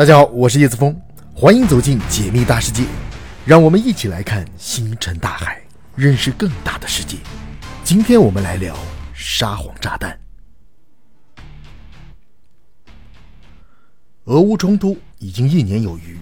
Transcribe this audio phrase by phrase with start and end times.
[0.00, 0.98] 大家好，我是叶子峰，
[1.34, 2.84] 欢迎走进解密大世界，
[3.44, 5.62] 让我们一起来看星辰大海，
[5.94, 7.18] 认识更大的世界。
[7.84, 8.74] 今天我们来聊
[9.12, 10.18] 沙皇炸弹。
[14.24, 16.18] 俄乌冲突已经一年有余，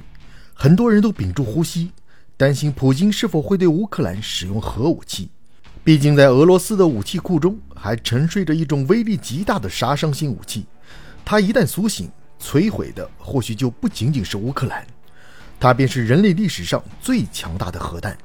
[0.53, 1.93] 很多人都屏住呼吸，
[2.37, 5.31] 担心普京是否会对乌克兰使用核武器。
[5.85, 10.67] 毕竟，在俄罗斯的武器库中还沉睡着一种威力极大的杀伤性武器，
[11.25, 12.11] 它一旦苏醒。
[12.49, 14.83] 摧毁的或许就不仅仅是乌克兰，
[15.61, 18.17] 它便是人类历史上最强大的核弹，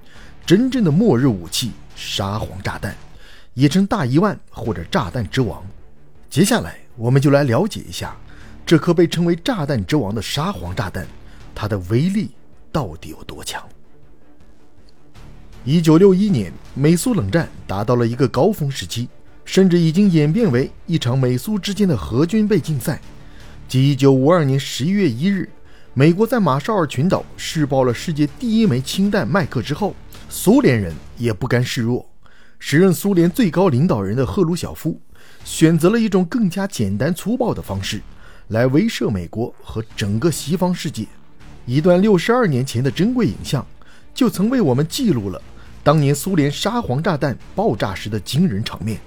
[0.46, 2.96] 真正的末日武器——沙皇炸弹，
[3.54, 5.62] 也称大一万或者炸弹之王。
[6.30, 8.16] 接下来，我们就来了解一下
[8.66, 11.06] 这颗被称为炸弹之王的沙皇炸弹，
[11.54, 12.32] 它的威力
[12.72, 13.62] 到底有多强？
[15.66, 19.10] 一九六一年，美苏冷战达到了一个高峰时期，
[19.44, 23.02] 甚至已经演变为一场美苏之间的核军备竞赛。
[23.74, 25.50] 继1952年11月1日，
[25.96, 29.96] 美国在马绍尔群岛试爆了世界第一枚氢弹麦克之后，
[30.30, 32.08] 苏联人也不甘示弱。
[32.60, 35.02] 时任苏联最高领导人的赫鲁晓夫
[35.44, 38.00] 选择了一种更加简单粗暴的方式，
[38.50, 41.08] 来威慑美国和整个西方世界。
[41.66, 43.66] 一段62年前的珍贵影像，
[44.14, 45.42] 就曾为我们记录了
[45.84, 49.00] 当年苏联沙皇炸弹爆炸时的惊人场面。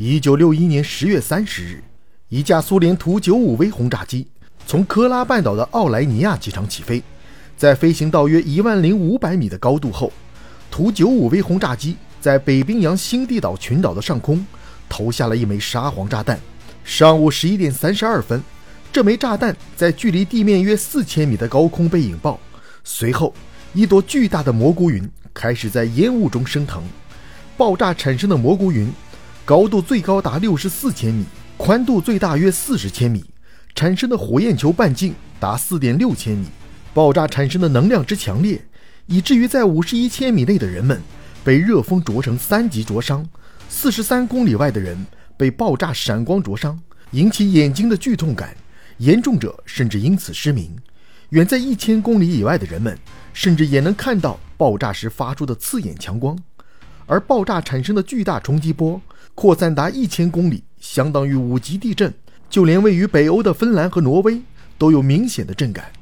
[0.00, 1.84] 1961年10月30日。
[2.30, 4.26] 一架苏联图九五 V 轰炸机
[4.66, 7.02] 从科拉半岛的奥莱尼亚机场起飞，
[7.56, 10.12] 在飞行到约一万零五百米的高度后，
[10.70, 14.46] 图九五 V 轰炸机在北冰洋新地岛群岛的上空
[14.90, 16.38] 投下了一枚沙皇炸弹。
[16.84, 18.42] 上午十一点三十二分，
[18.92, 22.38] 这枚炸弹在距离地面约四千米的高空被引爆，
[22.84, 23.32] 随后
[23.72, 26.82] 一朵巨大的蘑菇云开始在烟雾中升腾。
[27.56, 28.92] 爆炸产生的蘑菇云
[29.46, 31.24] 高度最高达六十四千米。
[31.58, 33.24] 宽度最大约四十千米，
[33.74, 36.46] 产生的火焰球半径达四点六千米。
[36.94, 38.64] 爆炸产生的能量之强烈，
[39.06, 41.02] 以至于在五十一千米内的人们
[41.42, 43.28] 被热风灼成三级灼伤，
[43.68, 44.96] 四十三公里外的人
[45.36, 46.78] 被爆炸闪光灼伤，
[47.10, 48.56] 引起眼睛的剧痛感，
[48.98, 50.74] 严重者甚至因此失明。
[51.30, 52.96] 远在一千公里以外的人们，
[53.32, 56.38] 甚至也能看到爆炸时发出的刺眼强光。
[57.06, 59.00] 而爆炸产生的巨大冲击波
[59.38, 60.64] 扩散达一千公里。
[60.80, 62.12] 相当于五级地震，
[62.50, 64.42] 就连位于北欧的芬兰和挪威
[64.76, 65.92] 都有明显的震感。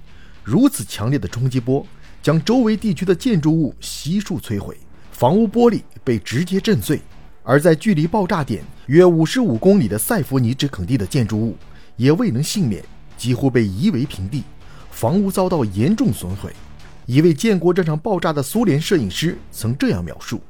[0.42, 1.86] 如此强烈的冲击波
[2.22, 4.74] 将周围地区的建筑物悉数摧毁，
[5.12, 6.98] 房屋玻璃被直接震碎。
[7.42, 11.54] 而在距离爆炸点约五十五公里的塞弗尼之肯地的建筑物
[11.96, 12.82] 也未能幸免，
[13.18, 14.44] 几乎被夷为平地，
[14.90, 16.50] 房屋遭到严重损毁。
[17.04, 20.40] 一位见过这场爆炸的苏联摄影师曾这样描述：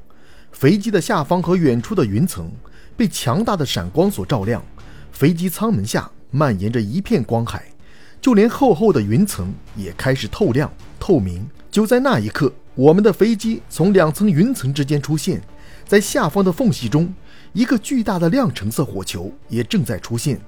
[0.52, 2.48] 飞机的下方和远处的云层。
[2.96, 4.62] 被强大的闪光所照亮，
[5.12, 7.64] 飞机舱门下蔓延着一片光海，
[8.20, 11.46] 就连厚厚的云层也开始透亮透明。
[11.70, 15.42] 就在那一刻，我们的飞机从两层云层之间出现，
[15.86, 17.12] 在下方的缝隙中，
[17.52, 20.40] 一个巨大的亮橙色火球也正在出现，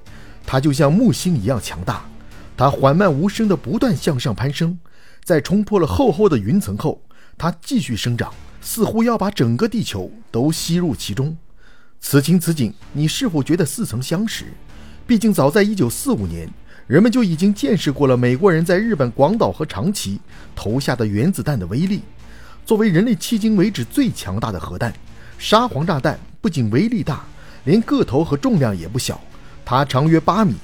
[0.46, 2.02] 它就像木星一样强大，
[2.56, 4.78] 它缓慢无声地不断向上攀升，
[5.22, 7.02] 在冲破了厚厚的云层后，
[7.36, 8.32] 它继续生长，
[8.62, 11.36] 似乎要把整个地球都吸入其中。
[12.00, 14.46] 此情此景，你是否觉得似曾相识？
[15.06, 16.48] 毕竟早在1945年，
[16.86, 20.20] 人们就已经见识过了美国人在日本广岛和长崎
[20.54, 22.02] 投下的原子弹的威力。
[22.64, 24.92] 作为人类迄今为止最强大的核弹，
[25.38, 27.24] 沙皇炸弹不仅威力大，
[27.64, 29.20] 连个头和重量也不小。
[29.64, 30.54] 它长约八米，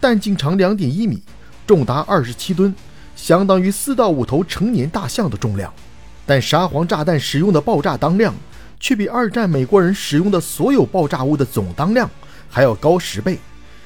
[0.00, 1.22] 弹径长两点一米，
[1.66, 2.74] 重达二十七吨，
[3.16, 5.72] 相当于四到五头成年大象的重量。
[6.24, 8.34] 但沙皇炸弹使用的爆炸当量。
[8.84, 12.10] 却比二战美国人使用的所有爆炸物的总当量
[12.50, 13.38] 还要高十倍。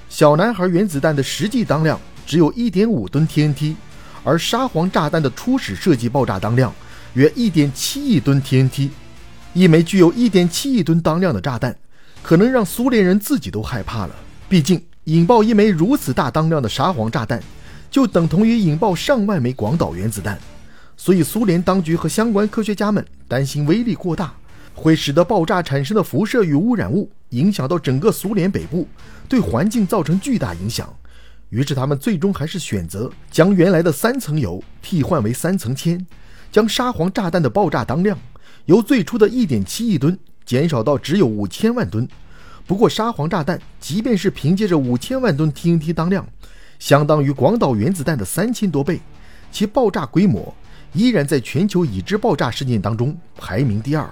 [0.09, 3.77] 小男孩原子弹的实际当量只有一点五吨 TNT，
[4.25, 6.75] 而沙皇炸弹的初始设计爆炸当量
[7.15, 8.91] 约一点七亿吨 TNT。
[9.55, 11.77] 一枚具有一点七亿吨当量的炸弹，
[12.21, 14.17] 可能让苏联人自己都害怕了。
[14.49, 17.41] 毕竟，引爆一枚如此大当量的沙皇炸弹，
[17.89, 20.37] 就等同于引爆上万枚广岛原子弹。
[20.97, 24.35] 所以，苏联当局和相关科学家们担心威力过大。
[24.79, 28.87] 会使得爆炸产生的辐射与污染物影响到整个苏联北部，
[29.29, 30.89] 对环境造成巨大影响。
[31.51, 36.07] 于是他们最终还是选择将原来的三层油替换为三层铅，
[36.53, 38.17] 将沙皇炸弹的爆炸当量
[38.67, 40.17] 由最初的一点七亿吨
[40.47, 42.09] 减少到只有五千万吨。
[42.65, 46.25] 不过，沙皇炸弹即便是凭借着五千万吨 TNT 当量，
[46.79, 49.01] 相当于广岛原子弹的三千多倍，
[49.51, 50.55] 其爆炸规模
[50.93, 54.09] 依然在全球已知爆炸事件当中排名第二。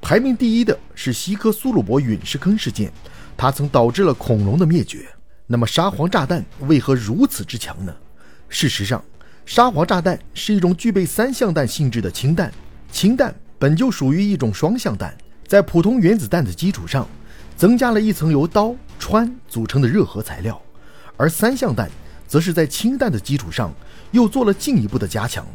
[0.00, 2.92] 排名第一的是西科苏鲁伯陨石坑事件，
[3.36, 5.06] 它曾导致了恐龙的灭绝。
[5.46, 7.94] 那么沙皇炸弹为何如此之强呢？
[8.48, 9.02] 事实上，
[9.44, 12.52] 沙皇炸弹是一种具备三相弹性质的氢弹，
[12.92, 15.16] 氢弹本就属于一种双相弹，
[15.46, 17.08] 在普通原子弹的基础上，
[17.56, 20.60] 增加了一层由氘、氚组成的热核材料，
[21.16, 21.90] 而三相弹
[22.28, 23.72] 则是在氢弹的基础上
[24.12, 25.46] 又做了进一步的加强，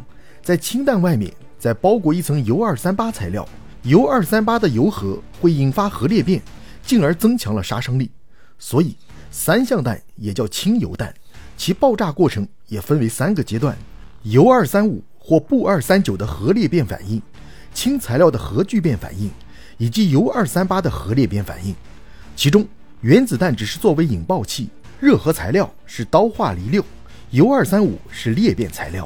[0.41, 3.47] 在氢弹外面再包裹一层铀二三八材料，
[3.83, 6.41] 铀二三八的铀核会引发核裂变，
[6.83, 8.11] 进而增强了杀伤力，
[8.59, 8.95] 所以
[9.31, 11.13] 三相弹也叫氢铀弹，
[11.57, 12.47] 其爆炸过程。
[12.67, 13.77] 也分为三个阶段：
[14.23, 17.21] 铀二三五或钚二三九的核裂变反应，
[17.73, 19.29] 氢材料的核聚变反应，
[19.77, 21.75] 以及铀二三八的核裂变反应。
[22.33, 22.65] 其中，
[23.01, 24.69] 原子弹只是作为引爆器，
[25.01, 26.81] 热核材料是氘化锂六，
[27.31, 29.05] 铀二三五是裂变材料。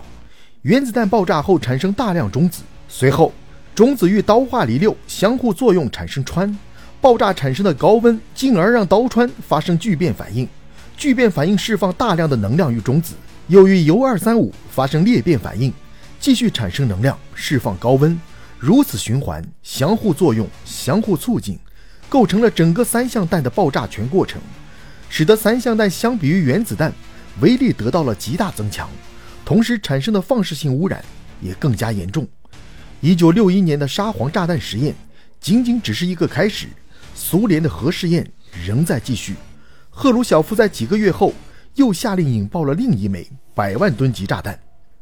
[0.62, 3.34] 原子弹爆炸后产生大量中子，随后
[3.76, 6.56] 中子与氘化锂六相互作用产生氚，
[7.02, 10.48] 爆炸产生的高温进而让氘氚发生聚变反应，
[10.96, 13.14] 聚变反应释放大量的能量与中子。
[13.48, 15.74] 又与铀二三五发生裂变反应，
[16.22, 18.18] 继续产生能量，释放高温，
[18.58, 21.60] 如此循环，相互作用，相互促进，
[22.08, 24.42] 构成了整个三相弹的爆炸全过程，
[25.10, 26.94] 使得三相弹相比于原子弹
[27.42, 28.90] 威力得到了极大增强，
[29.44, 31.04] 同时产生的放射性污染
[31.42, 32.26] 也更加严重。
[33.06, 34.96] 一九六一年的沙皇炸弹实验
[35.40, 36.66] 仅仅只是一个开始，
[37.14, 38.28] 苏联的核试验
[38.66, 39.36] 仍在继续。
[39.92, 41.32] 赫鲁晓夫在几个月后。
[41.76, 44.58] 又下令引爆了另一枚百万吨级炸弹。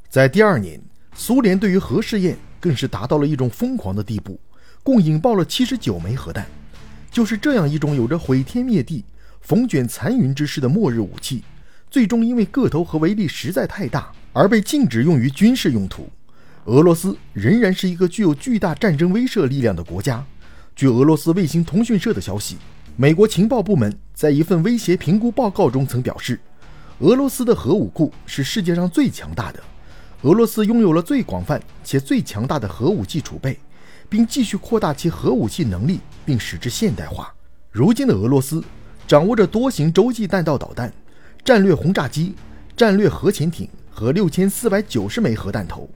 [0.10, 0.82] 在第二年，
[1.16, 4.40] 苏联对于核试验更是达到了一种疯狂的地步，
[4.82, 6.48] 共引爆了七十九枚核弹。
[7.12, 9.06] 就是这样一种有着毁天灭地、
[9.40, 11.44] 风卷残云之势的末日武器，
[11.92, 16.10] 最终因为个头和威力实在太大而被禁止用于军事用途。
[16.66, 20.26] 俄罗斯仍然是一个具有巨大战争威慑力量的国家。
[20.76, 22.58] 据俄罗斯卫星通讯社的消息，
[22.96, 26.40] 美国情报部门在一份威胁评估报告中曾表示。
[27.00, 29.62] 俄罗斯的核武库是世界上最强大的，
[30.22, 33.60] 俄罗斯拥有了最广泛且最强大的核武器储备，
[34.08, 37.34] 并继续扩大其核武器能力，并使之现代化。
[37.72, 38.64] 如今的俄罗斯
[39.06, 40.94] 掌握着多型洲际弹道导弹、
[41.44, 42.36] 战略轰炸机、
[42.78, 45.90] 战略核潜艇和六千四百九十枚核弹头，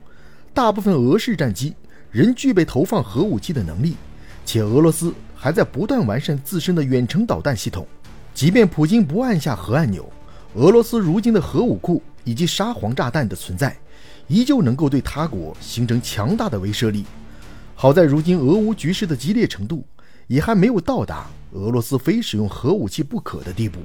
[0.52, 1.74] 大部分俄式战机
[2.10, 3.96] 仍具备投放核武器的能力，
[4.44, 7.86] 且俄罗斯还在不断完善自身的远程导弹系统。
[8.34, 10.08] 即便普京不按下核按钮。
[10.54, 13.76] 俄罗斯如今的核武库以及沙皇炸弹的存在，
[14.26, 17.04] 依旧能够对他国形成强大的威慑力。
[17.74, 19.84] 好在如今俄乌局势的激烈程度，
[20.26, 23.80] 也还没有到达俄罗斯非使用核武器不可的地步。